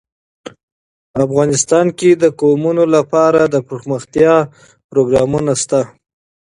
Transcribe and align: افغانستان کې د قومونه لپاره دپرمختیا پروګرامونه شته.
افغانستان 1.25 1.85
کې 1.99 2.09
د 2.13 2.23
قومونه 2.41 2.83
لپاره 2.95 3.41
دپرمختیا 3.55 4.35
پروګرامونه 4.89 5.53
شته. 5.61 5.81